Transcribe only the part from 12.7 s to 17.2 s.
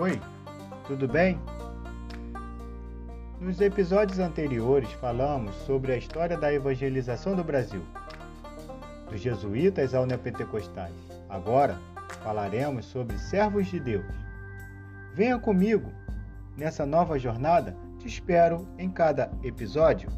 sobre servos de Deus. Venha comigo nessa nova